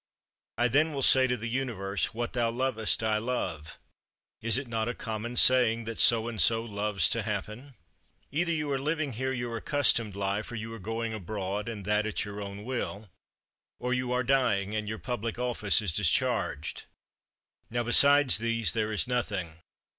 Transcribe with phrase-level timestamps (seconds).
[0.57, 3.77] I then will say to the Universe: "What thou lovest I love."
[4.41, 7.75] Is it not a common saying that, "so and so loves to happen?"
[8.27, 8.27] 22.
[8.31, 12.07] Either you are living here your accustomed life; or you are going abroad, and that
[12.07, 13.11] at your own will:
[13.77, 16.85] or you are dying, and your public office is discharged.
[17.69, 19.59] Now, besides these there is nothing.